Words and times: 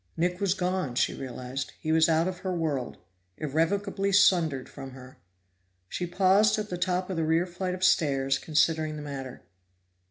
Nick 0.17 0.39
was 0.41 0.55
gone, 0.55 0.95
she 0.95 1.13
realized; 1.13 1.73
he 1.79 1.91
was 1.91 2.09
out 2.09 2.27
of 2.27 2.39
her 2.39 2.51
world, 2.51 2.97
irrevocably 3.37 4.11
sundered 4.11 4.67
from 4.67 4.93
her. 4.93 5.19
She 5.89 6.07
paused 6.07 6.57
at 6.57 6.69
the 6.71 6.75
top 6.79 7.11
of 7.11 7.17
the 7.17 7.23
rear 7.23 7.45
flight 7.45 7.75
of 7.75 7.83
stairs, 7.83 8.39
considering 8.39 8.95
the 8.95 9.03
matter. 9.03 9.43